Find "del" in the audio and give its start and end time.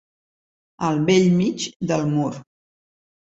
1.91-2.07